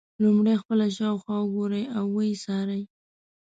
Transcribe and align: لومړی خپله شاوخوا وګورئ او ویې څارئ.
لومړی 0.23 0.55
خپله 0.61 0.85
شاوخوا 0.97 1.37
وګورئ 1.43 1.83
او 1.97 2.05
ویې 2.15 2.39
څارئ. 2.43 2.81